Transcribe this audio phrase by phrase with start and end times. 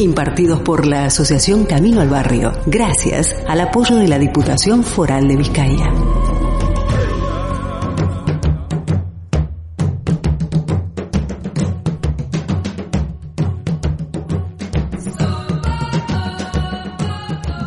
[0.00, 5.36] Impartidos por la Asociación Camino al Barrio, gracias al apoyo de la Diputación Foral de
[5.36, 5.92] Vizcaya.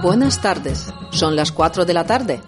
[0.02, 2.42] Buenas tardes, son las 4 de la tarde.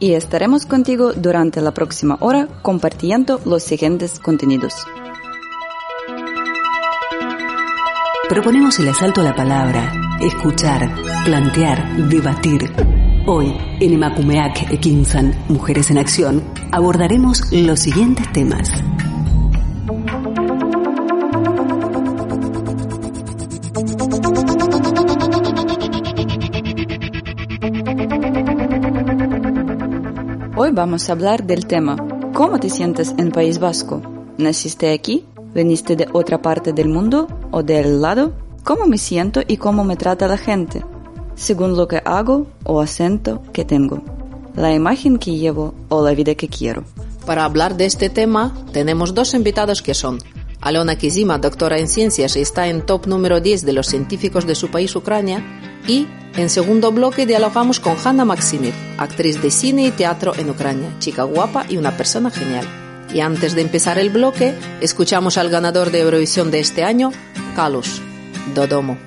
[0.00, 4.74] y estaremos contigo durante la próxima hora compartiendo los siguientes contenidos.
[8.28, 12.70] Proponemos el asalto a la palabra, escuchar, plantear, debatir.
[13.26, 18.70] Hoy, en Emakumeak Ekinsan, Mujeres en Acción, abordaremos los siguientes temas.
[30.78, 31.96] Vamos a hablar del tema
[32.32, 34.00] ¿Cómo te sientes en País Vasco?
[34.36, 35.24] ¿Naciste aquí?
[35.52, 38.32] ¿Veniste de otra parte del mundo o del lado?
[38.62, 40.84] ¿Cómo me siento y cómo me trata la gente?
[41.34, 44.04] Según lo que hago o acento que tengo,
[44.54, 46.84] la imagen que llevo o la vida que quiero.
[47.26, 50.20] Para hablar de este tema tenemos dos invitados que son
[50.60, 54.54] Alona Kizima, doctora en ciencias y está en top número 10 de los científicos de
[54.54, 55.42] su país, Ucrania,
[55.88, 56.06] y
[56.38, 61.24] en segundo bloque dialogamos con Hanna Maximir, actriz de cine y teatro en Ucrania, chica
[61.24, 62.64] guapa y una persona genial.
[63.12, 67.10] Y antes de empezar el bloque, escuchamos al ganador de Eurovisión de este año,
[67.56, 67.98] Kalush,
[68.54, 68.98] Dodomo.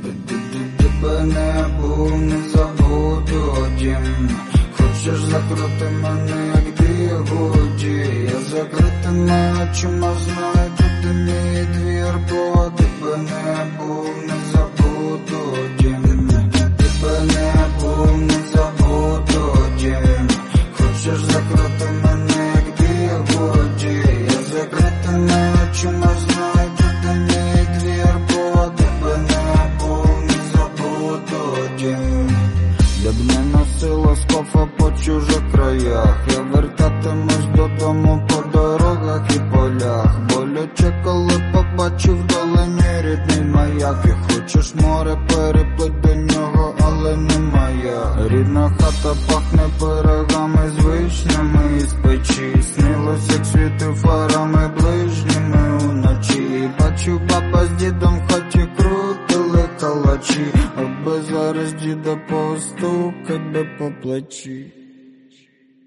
[37.82, 40.20] тому по дорогах і полях.
[40.30, 47.98] Боляче, коли побачив вдалині рідний маяк, і хочеш море переплить до нього, але немає.
[48.28, 52.62] Рідна хата пахне пирогами з вишнями із печі.
[52.76, 56.70] Снилось, як світи фарами ближніми уночі.
[56.80, 64.74] Бачу, папа з дідом, хаті крутили калачі, аби зараз діда постукати по плечі.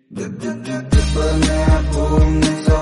[0.08, 2.73] Di, di, di, di,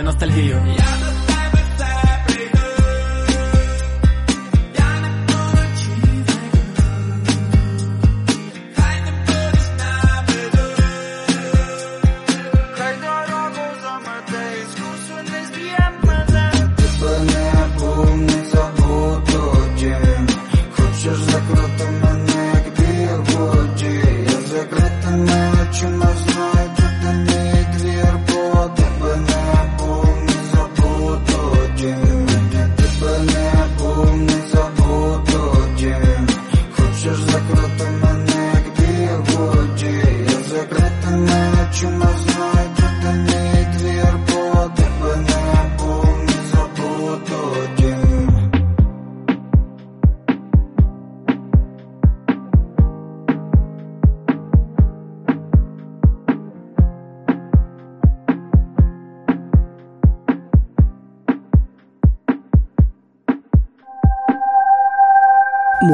[0.00, 0.62] de nostalgia.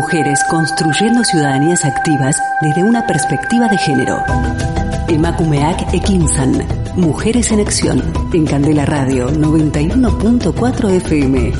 [0.07, 4.23] Mujeres construyendo ciudadanías activas desde una perspectiva de género.
[5.09, 6.65] Emakumeak Ekinsan.
[6.95, 8.13] Mujeres en Acción.
[8.33, 11.53] En Candela Radio 91.4 FM.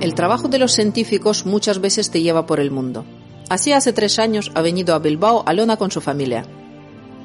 [0.00, 3.04] El trabajo de los científicos muchas veces te lleva por el mundo.
[3.48, 6.44] Así hace tres años ha venido a Bilbao Alona con su familia.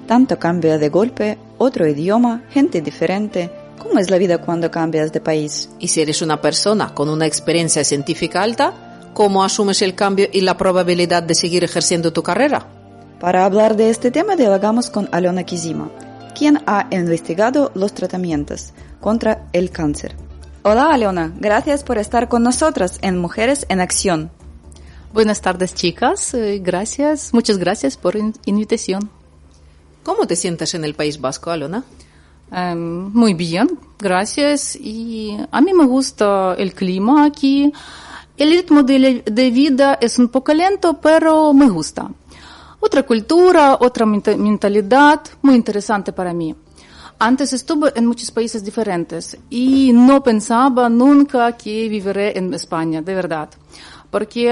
[0.08, 3.61] Tanto cambio de golpe, otro idioma, gente diferente.
[3.82, 5.68] ¿Cómo es la vida cuando cambias de país?
[5.80, 10.42] Y si eres una persona con una experiencia científica alta, ¿cómo asumes el cambio y
[10.42, 12.68] la probabilidad de seguir ejerciendo tu carrera?
[13.20, 15.90] Para hablar de este tema dialogamos con Alona Kizima,
[16.38, 20.16] quien ha investigado los tratamientos contra el cáncer.
[20.62, 24.30] Hola Alona, gracias por estar con nosotras en Mujeres en Acción.
[25.12, 29.10] Buenas tardes chicas, eh, gracias, muchas gracias por la invitación.
[30.04, 31.84] ¿Cómo te sientes en el País Vasco, Alona?
[32.52, 34.76] Um, muy bien, gracias.
[34.76, 37.72] Y a mí me gusta el clima aquí.
[38.38, 42.10] El ritmo de, de, vida es un poco lento, pero me gusta.
[42.80, 46.56] Otra cultura, otra mentalidad, muy interesante para mí.
[47.20, 53.14] Antes estuve en muchos países diferentes y no pensaba nunca que viviré en España, de
[53.14, 53.50] verdad.
[54.10, 54.52] Porque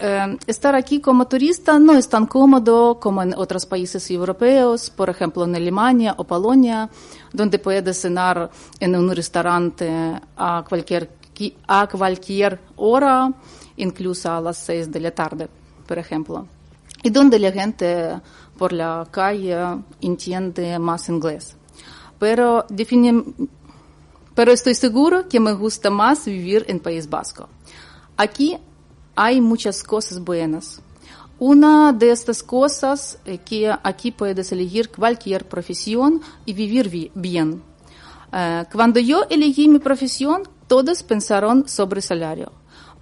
[0.00, 5.10] eh, estar aquí como turista no es tan cómodo como en otros países europeos, por
[5.10, 6.88] ejemplo en Alemania o Polonia,
[7.32, 8.48] donde puedes cenar
[8.78, 9.90] en un restaurante
[10.36, 11.10] a cualquier,
[11.66, 13.32] a cualquier hora,
[13.76, 15.48] incluso a las seis de la tarde,
[15.86, 16.46] por ejemplo.
[17.02, 18.20] Y donde la gente
[18.56, 19.56] por la calle
[20.00, 21.56] entiende más inglés.
[22.18, 22.66] Pero,
[24.34, 27.48] pero estoy seguro que me gusta más vivir en País Vasco.
[28.16, 28.58] Aquí
[29.18, 30.80] hay muchas cosas buenas.
[31.40, 37.62] Una de estas cosas es que aquí puedes elegir cualquier profesión y vivir bien.
[38.32, 42.52] Uh, cuando yo elegí mi profesión, todos pensaron sobre salario,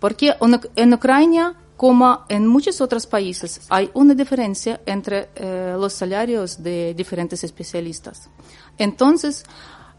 [0.01, 0.35] porque
[0.77, 6.95] en Ucrania, como en muchos otros países, hay una diferencia entre uh, los salarios de
[6.95, 8.31] diferentes especialistas.
[8.79, 9.45] Entonces,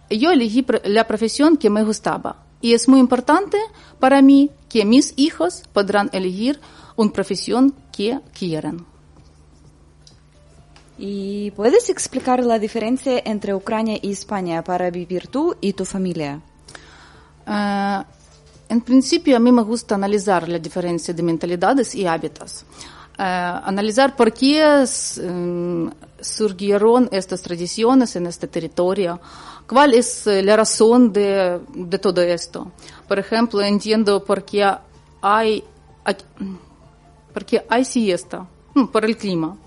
[0.10, 3.58] yo elegí la profesión que me gustaba y es muy importante
[4.00, 6.60] para mí que mis hijos podrán elegir
[6.96, 8.86] una profesión que quieran.
[10.98, 16.42] ¿Y puedes explicar la diferencia entre Ucrania y España para vivir tú y tu familia?
[17.46, 18.04] Uh,
[18.68, 22.66] en principio a mí me gusta analizar la diferencia de mentalidades y hábitos.
[23.18, 24.86] Uh, analizar por qué
[25.22, 25.90] um,
[26.20, 29.20] surgieron estas tradiciones en este territorio,
[29.68, 32.72] cuál es eh, la razón de, de todo esto.
[33.08, 34.70] Por ejemplo, entiendo por qué
[35.22, 35.64] hay,
[37.34, 39.58] porque hay siesta, mm, por el clima.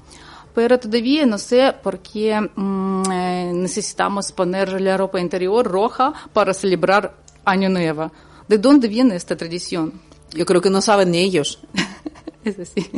[0.54, 3.02] Pero todavía no sé por qué mmm,
[3.62, 7.14] necesitamos poner la ropa interior roja para celebrar
[7.44, 8.10] Año Nuevo.
[8.48, 9.92] ¿De dónde viene esta tradición?
[10.32, 11.60] Yo creo que no saben ni ellos.
[12.44, 12.90] es así.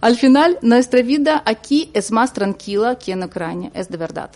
[0.00, 4.30] Al final, nuestra vida aquí es más tranquila que en Ucrania, es de verdad.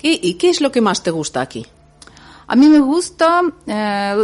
[0.00, 1.66] ¿Y, qué es lo que más te gusta aquí?
[2.46, 4.14] A mí me gustan eh,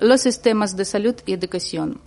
[0.00, 2.00] los sistemas de salud y educación.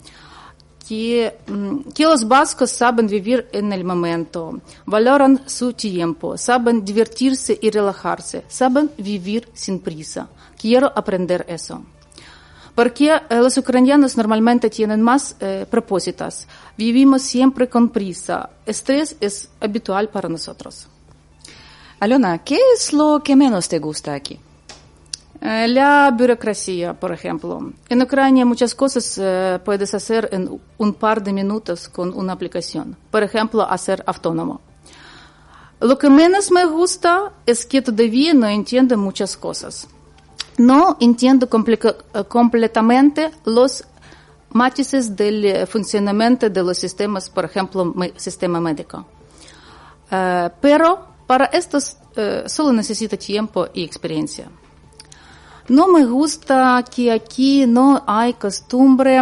[0.88, 7.58] Que, mm, que, los vascos saben vivir en el momento, valoran su tiempo, saben divertirse
[7.62, 10.28] y relajarse, saben vivir sin prisa.
[10.60, 11.84] Quiero aprender eso.
[12.76, 16.48] Porque eh, los ucranianos normalmente tienen más eh, propósitos.
[16.78, 18.50] Vivimos siempre con prisa.
[18.66, 20.90] Estrés es habitual para nosotros.
[22.04, 24.38] Alona, ¿qué es lo que menos te gusta aquí?
[25.40, 27.72] Eh, la burocracia, por ejemplo.
[27.88, 32.98] En Ucrania muchas cosas eh, puedes hacer en un par de minutos con una aplicación.
[33.10, 34.60] Por ejemplo, hacer autónomo.
[35.80, 39.88] Lo que menos me gusta es que todavía no entiendo muchas cosas.
[40.58, 43.82] No entiendo eh, completamente los
[44.50, 49.06] matices del funcionamiento de los sistemas, por ejemplo, sistema médico.
[50.60, 54.50] pero para esto uh, solo necesita tiempo y experiencia.
[55.70, 59.22] No me gusta que aquí no hay costumbre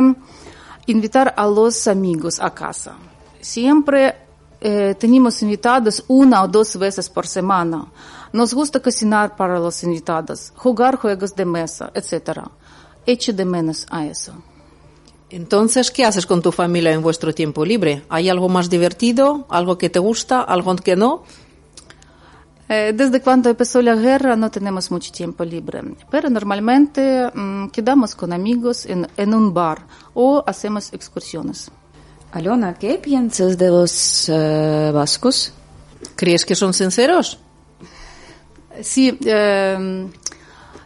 [0.88, 2.96] invitar a los amigos a casa.
[3.40, 4.16] Siempre
[4.60, 7.86] eh, tenemos invitados una o dos veces por semana.
[8.34, 12.42] Nos gusta cocinar para los invitados, jugar juegos de mesa, etc.
[13.06, 14.34] Echo de menos a eso.
[15.30, 18.04] Entonces, ¿qué haces con tu familia en vuestro tiempo libre?
[18.10, 19.46] ¿Hay algo más divertido?
[19.50, 20.42] ¿Algo que te gusta?
[20.42, 21.24] ¿Algo que no?
[22.74, 28.16] Eh, desde cuando empezó la guerra no tenemos mucho tiempo libre, pero normalmente mm, quedamos
[28.16, 31.70] con amigos en, en un bar o hacemos excursiones.
[32.32, 35.52] Alona, ¿qué piensas de los eh, vascos?
[36.16, 37.40] ¿Crees que son sinceros?
[38.82, 40.08] Sí, eh,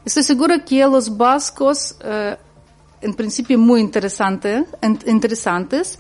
[0.04, 2.36] estoy segura que los vascos, eh,
[3.02, 6.00] en principio, muy interesante, en- interesantes.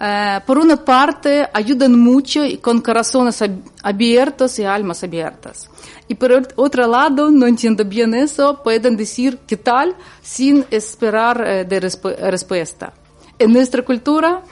[0.00, 5.68] Eh, por una parte, ayudan mucho y con corazones ab- abiertos y almas abiertas.
[6.06, 11.44] Y por ot- otro lado, no entiendo bien eso, pueden decir qué tal sin esperar
[11.46, 12.92] eh, de respu- respuesta.
[13.38, 14.42] En nuestra cultura,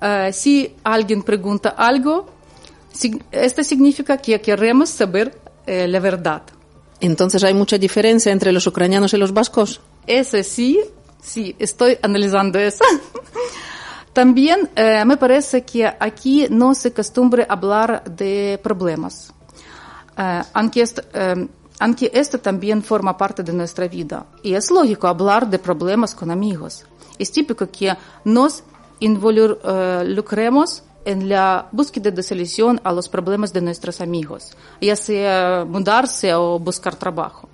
[0.00, 2.26] eh, si alguien pregunta algo,
[3.30, 6.42] esto significa que queremos saber eh, la verdad.
[7.00, 9.82] Entonces, ¿hay mucha diferencia entre los ucranianos y los vascos?
[10.06, 10.80] Eso sí,
[11.22, 12.82] sí, estoy analizando eso.
[14.16, 19.30] También eh, me parece que aquí no se costumbre hablar de problemas,
[20.16, 21.46] Eh, aunque, esto, eh,
[22.14, 24.24] esto también forma parte de nuestra vida.
[24.42, 26.86] Y es lógico hablar de problemas con amigos.
[27.18, 27.94] Es típico que
[28.24, 28.62] nos
[29.00, 36.32] involucremos en la búsqueda de solución a los problemas de nuestros amigos, ya sea mudarse
[36.32, 37.50] o buscar trabajo.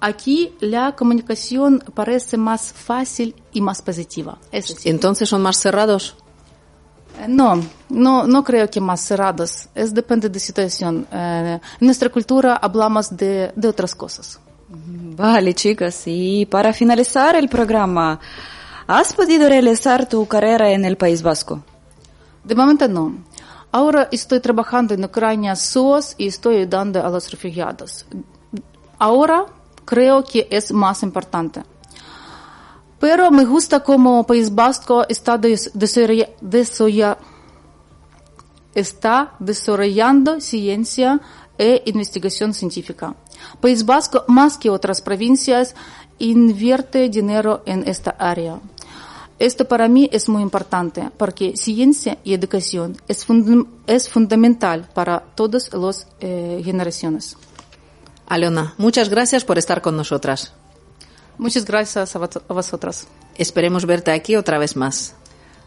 [0.00, 4.38] Aquí la comunicación parece más fácil y más positiva.
[4.52, 4.88] Eso sí.
[4.88, 6.14] Entonces, ¿son más cerrados?
[7.20, 9.68] Eh, No, no, no creo que más cerrados.
[9.74, 11.06] Es depende de situación.
[11.10, 14.38] Eh, en nuestra cultura hablamos de, de otras cosas.
[14.70, 18.20] Vale, chicas, y para finalizar el programa,
[18.86, 21.64] ¿has podido realizar tu carrera en el País Vasco?
[22.44, 23.24] De momento no.
[23.72, 28.06] Ahora estoy trabajando en Ucrania SOS y estoy ayudando a los refugiados.
[28.98, 29.46] Ahora
[29.88, 31.62] creo que es más importante.
[33.00, 37.16] Pero me gusta como País Vasco está, des- desarrolla- desarrolla-
[38.74, 41.20] está desarrollando ciencia
[41.56, 43.14] e investigación científica.
[43.60, 45.74] País Vasco, más que otras provincias,
[46.18, 48.58] invierte dinero en esta área.
[49.38, 56.06] Esto para mí es muy importante porque ciencia y educación es fundamental para todas las
[56.20, 57.36] eh, generaciones.
[58.27, 60.53] Alona, muchas gracias por estar con nosotras.
[61.37, 63.07] Muchas gracias a, vos- a vosotros.
[63.35, 65.15] Esperemos verte aquí otra vez más.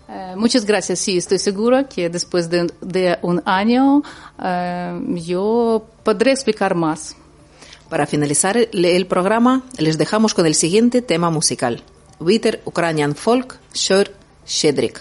[0.09, 1.00] Eh, muchas gracias.
[1.00, 4.02] Sí, estoy segura que después de, de un año
[4.42, 7.16] eh, yo podré explicar más.
[7.88, 11.83] Para finalizar el, el programa, les dejamos con el siguiente tema musical.
[12.21, 14.11] Вітер Ukrainian Folk Shor
[14.47, 15.00] Shedrik.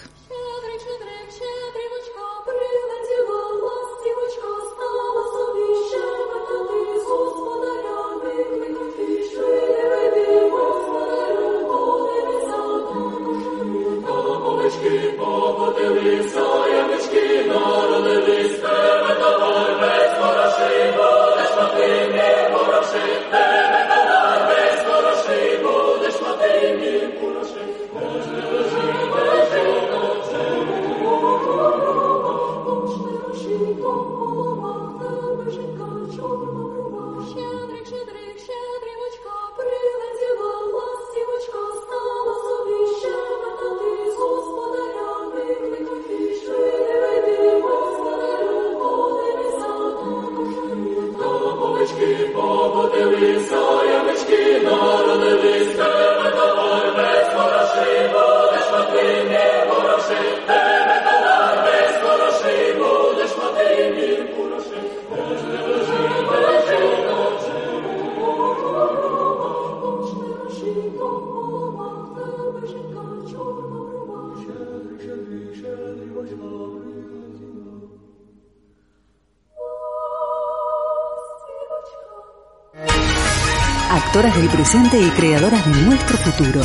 [84.61, 86.61] Presente y creadoras de nuestro futuro.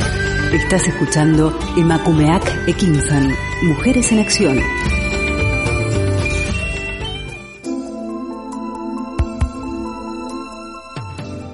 [0.53, 4.61] Estás escuchando Emakumeak Ekinsan, Mujeres en Acción.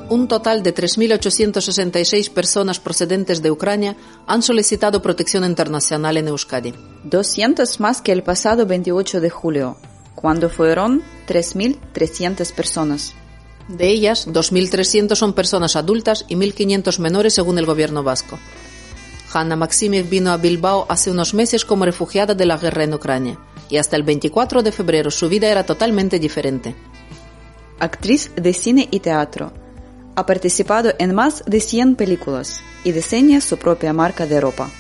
[0.09, 3.97] Un total de 3.866 personas procedentes de Ucrania
[4.27, 6.75] han solicitado protección internacional en Euskadi.
[7.05, 9.77] 200 más que el pasado 28 de julio,
[10.17, 13.15] cuando fueron 3.300 personas.
[13.69, 18.39] De ellas, 2.300 son personas adultas y 1.500 menores según el gobierno vasco.
[19.33, 23.39] Hanna Maximiev vino a Bilbao hace unos meses como refugiada de la guerra en Ucrania
[23.71, 26.75] y hasta el 24 de febrero su vida era totalmente diferente.
[27.79, 29.53] Actriz de cine y teatro.
[30.15, 34.71] Ha participado en más de 100 películas y diseña su propia marca de ropa.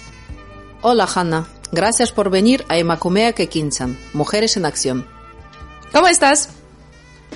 [0.82, 1.48] Hola, Hanna.
[1.72, 5.06] Gracias por venir a Emacumea Kekinsan, Mujeres en Acción.
[5.90, 6.50] ¿Cómo estás?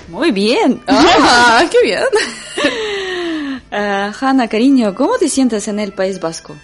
[0.07, 0.81] Muy bien.
[0.87, 2.03] Ah, qué bien.
[3.69, 6.55] Ah, Hanna, cariño, ¿cómo te sientes en el País Vasco?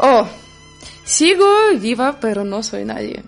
[0.00, 0.26] Oh,
[1.04, 1.46] sigo
[1.78, 3.22] viva, pero no soy nadie.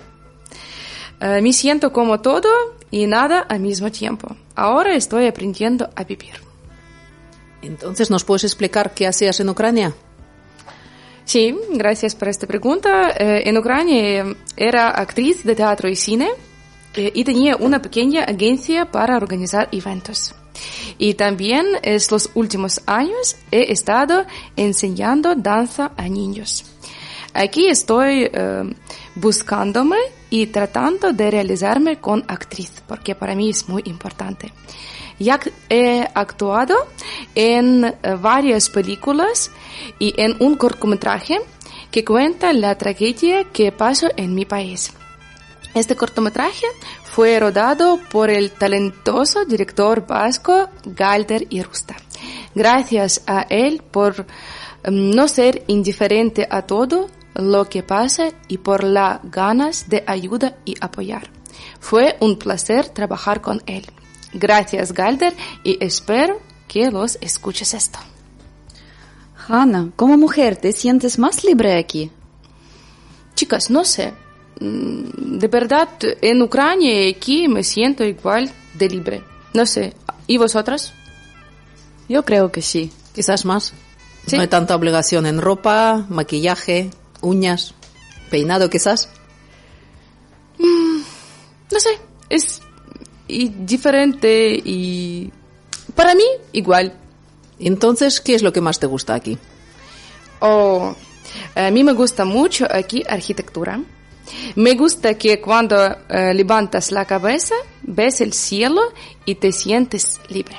[1.21, 2.49] Eh, me siento como todo
[2.91, 4.35] y nada al mismo tiempo.
[4.55, 6.35] Ahora estoy aprendiendo a vivir.
[7.61, 9.93] Entonces, ¿nos puedes explicar qué hacías en Ucrania?
[11.27, 13.11] Sí, gracias por esta pregunta.
[13.11, 16.35] Eh, en Ucrania era actriz de teatro y cine eh,
[16.97, 20.35] y tenía una pequeña agencia para organizar eventos.
[20.99, 24.25] Y también estos últimos años he estado
[24.57, 26.65] enseñando danza a niños.
[27.35, 28.75] Aquí estoy eh,
[29.15, 29.99] buscándome
[30.31, 34.53] y tratando de realizarme con actriz, porque para mí es muy importante.
[35.19, 35.39] Ya
[35.69, 36.75] he actuado
[37.35, 39.51] en eh, varias películas
[39.99, 41.41] y en un cortometraje
[41.91, 44.93] que cuenta la tragedia que pasó en mi país.
[45.77, 46.65] Este cortometraje
[47.05, 51.97] fue rodado por el talentoso director vasco Galder Irusta.
[52.55, 58.85] Gracias a él por mm, no ser indiferente a todo lo que pasa y por
[58.85, 61.29] las ganas de ayuda y apoyar.
[61.79, 63.85] Fue un placer trabajar con él.
[64.33, 67.99] Gracias Galder y espero que los escuches esto.
[69.47, 72.11] Hanna, como mujer, ¿te sientes más libre aquí?
[73.35, 74.15] Chicas, no sé.
[74.61, 75.89] Mm, De verdad,
[76.21, 79.23] en Ucrania y aquí me siento igual de libre.
[79.53, 79.95] No sé.
[80.27, 80.93] ¿Y vosotras?
[82.09, 82.91] Yo creo que sí.
[83.15, 83.73] Quizás más.
[84.27, 84.37] Sí.
[84.37, 87.75] No hay tanta obligación en ropa, maquillaje, uñas,
[88.31, 89.09] peinado quizás.
[90.59, 91.99] No sé.
[92.29, 92.63] Es
[93.29, 95.33] y diferente y...
[95.95, 96.93] Para mí, igual.
[97.59, 99.39] Entonces, ¿qué es lo que más te gusta aquí?
[100.41, 100.95] Oh,
[101.55, 103.81] a mí me gusta mucho aquí arquitectura.
[104.55, 105.77] Me gusta que cuando
[106.09, 108.81] eh, levantas la cabeza ves el cielo
[109.25, 110.57] y te sientes libre.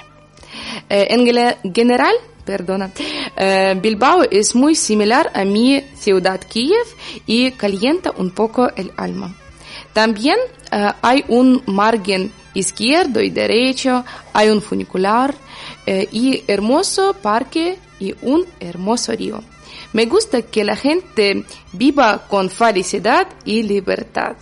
[0.89, 2.13] Eh, en general,
[2.45, 2.91] perdona,
[3.35, 6.85] eh, Bilbao es muy similar a mi ciudad Kiev
[7.25, 9.35] y calienta un poco el alma.
[9.93, 10.37] También
[11.01, 14.03] hay un margen izquierdo y derecho,
[14.33, 15.33] hay un funicular
[15.87, 19.41] y hermoso parque y un hermoso río.
[19.93, 24.35] Me gusta que la gente viva con felicidad y libertad.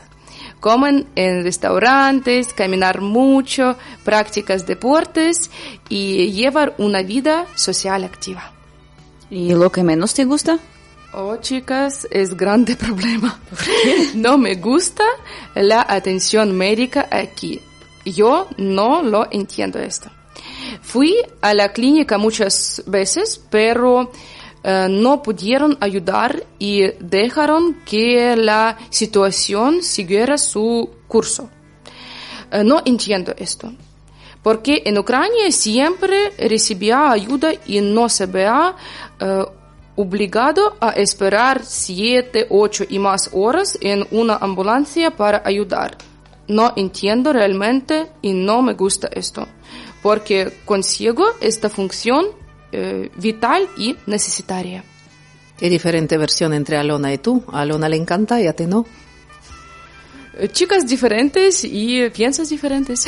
[0.59, 5.51] Comen en restaurantes, caminar mucho, prácticas deportes
[5.89, 8.51] y llevar una vida social activa.
[9.29, 10.59] ¿Y lo que menos te gusta?
[11.13, 13.39] Oh, chicas, es grande problema.
[14.15, 15.03] No me gusta
[15.53, 17.61] la atención médica aquí.
[18.03, 20.09] Yo no lo entiendo esto.
[20.81, 24.11] Fui a la clínica muchas veces, pero
[24.89, 31.49] no pudieron ayudar y dejaron que la situación siguiera su curso.
[32.63, 33.71] No entiendo esto.
[34.45, 38.75] Porque en Ucrania siempre recibía ayuda y no se vea
[39.19, 39.43] eh,
[39.95, 45.97] obligado a esperar siete, ocho y más horas en una ambulancia para ayudar.
[46.47, 49.47] No entiendo realmente y no me gusta esto,
[50.03, 52.27] porque consigo esta función
[52.77, 54.83] eh, vital y necesitaria.
[55.57, 57.43] Qué diferente versión entre Alona y tú.
[57.53, 58.85] A Alona le encanta y a ti no.
[60.37, 63.05] Eh, Chicas diferentes y piensas diferentes.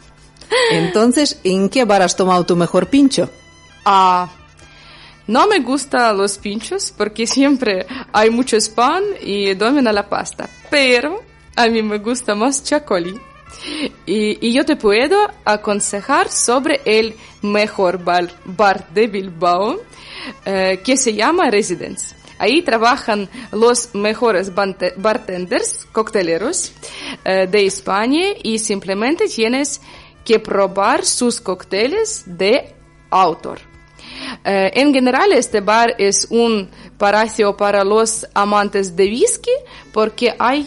[0.72, 3.30] Entonces, ¿en qué bar has tomado tu mejor pincho?
[3.86, 4.28] Ah,
[5.26, 10.50] no me gustan los pinchos porque siempre hay mucho spam y domina la pasta.
[10.70, 11.22] Pero
[11.56, 13.18] a mí me gusta más chacolí.
[14.06, 19.78] Y, yo te puedo aconsejar sobre el mejor bar, bar de Bilbao
[20.44, 22.14] eh, que se llama Residence.
[22.38, 26.72] Ahí trabajan los mejores bartenders, cocteleros
[27.24, 29.80] eh, de España y simplemente tienes
[30.24, 32.74] que probar sus cócteles de
[33.10, 33.60] autor.
[34.44, 39.52] Eh, en general, este bar es un palacio para los amantes de whisky
[39.92, 40.66] porque hay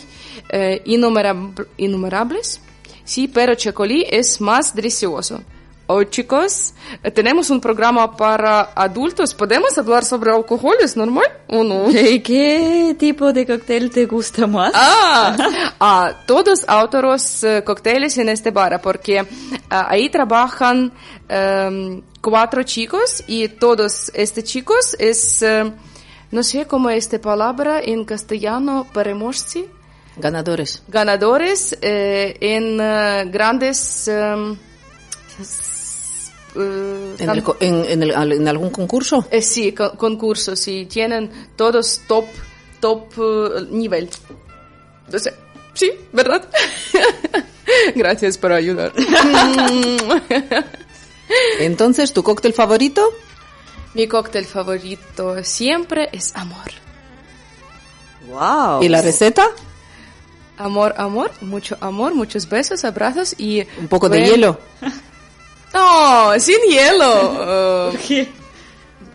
[0.85, 2.61] innumerab- innumerables,
[3.04, 5.42] sí, pero Chacolí es más delicioso.
[5.90, 9.32] Oh, chicos, eh, tenemos un programa para adultos.
[9.32, 10.76] ¿Podemos hablar sobre alcohol?
[10.82, 11.88] ¿Es normal o no?
[11.90, 14.70] ¿Y qué tipo de cóctel te gusta más?
[14.74, 15.34] Ah,
[15.80, 19.20] ah, todos autores eh, cócteles en este bar, porque
[19.70, 20.92] ah, ahí trabajan
[21.26, 25.72] em, cuatro chicos y todos estos chicos es, eh,
[26.30, 29.64] no sé cómo es esta palabra en castellano, переможці,
[30.17, 30.83] Ganadores.
[30.87, 34.07] ganadores eh, en eh, grandes...
[36.55, 39.25] ¿En, el en- en el- al- en algún concurso?
[39.31, 42.25] eh, sí, co- concursos y tienen todos top
[42.79, 44.07] top eh, nivel.
[45.17, 45.33] Sea,
[45.73, 46.47] sí, ¿verdad?
[47.95, 48.91] Gracias por ayudar.
[51.59, 53.09] Entonces, ¿tu cóctel favorito?
[53.95, 56.69] Mi cóctel favorito siempre es amor.
[58.27, 58.83] Wow.
[58.83, 59.47] ¿Y la receta?
[60.57, 63.61] Amor, amor, mucho amor, muchos besos, abrazos y...
[63.79, 64.59] Un poco de hielo.
[65.73, 67.91] No, sin hielo.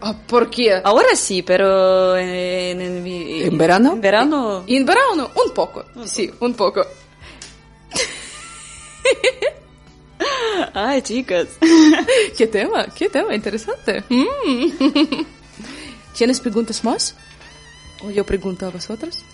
[0.01, 0.81] Uh, ah, ¿Por qué?
[0.85, 3.93] Ahora sí, pero en, en, en- ¿En verano?
[3.93, 4.65] En verano.
[4.67, 5.85] En verano, un poco.
[6.07, 6.83] Sí, un poco.
[10.75, 11.49] Ay, chicas.
[12.37, 12.87] ¿Qué tema?
[12.95, 13.35] ¿Qué tema?
[13.35, 14.05] Interesante.
[14.09, 15.25] Mm.
[16.17, 17.15] ¿Tienes preguntas más?
[18.05, 19.25] ¿O yo pregunto a vosotros?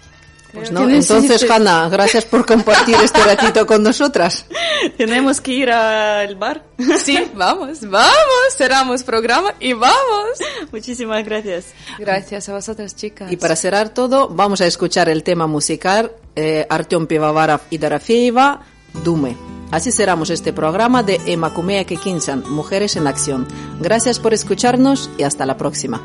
[0.54, 0.88] Pues no.
[0.88, 4.46] Entonces, Hanna, gracias por compartir este ratito con nosotras.
[4.96, 6.62] Tenemos que ir al bar.
[6.98, 10.38] Sí, vamos, vamos, cerramos programa y vamos.
[10.70, 11.66] Muchísimas gracias.
[11.98, 13.32] Gracias a vosotras, chicas.
[13.32, 18.60] Y para cerrar todo, vamos a escuchar el tema musical eh, Artyom Pivovarov y Dorofeeva,
[19.04, 19.36] Dume.
[19.70, 23.46] Así cerramos este programa de Emakumea Kekinsan, Mujeres en Acción.
[23.80, 26.00] Gracias por escucharnos y hasta la próxima.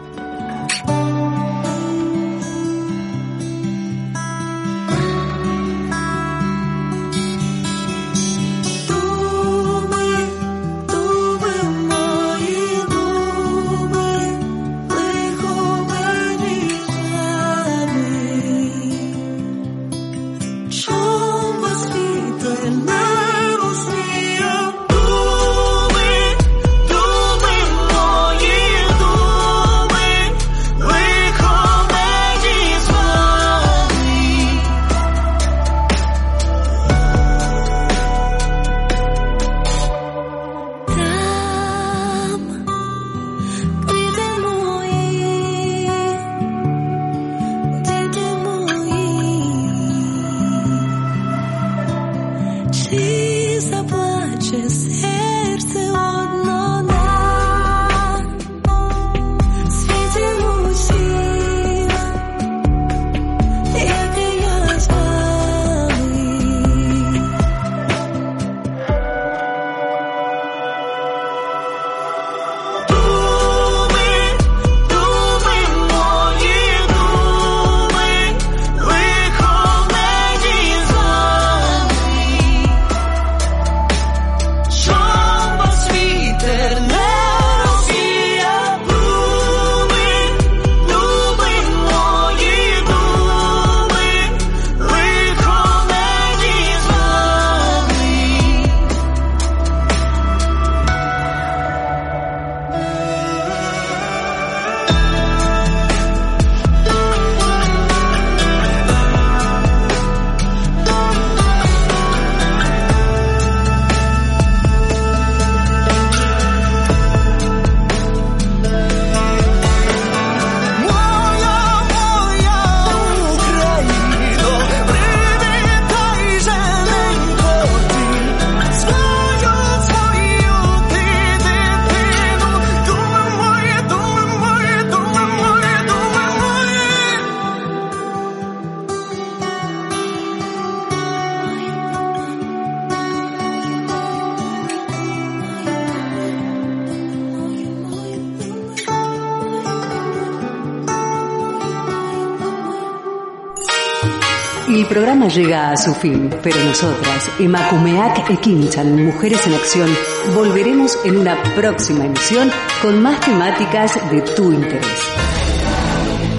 [154.89, 159.89] Programa llega a su fin, pero nosotras, Emakumeak Ekinchan, Mujeres en Acción,
[160.33, 162.49] volveremos en una próxima emisión
[162.81, 164.83] con más temáticas de tu interés.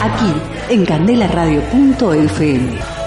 [0.01, 0.35] Aquí,
[0.69, 3.00] en candelaradio.fm.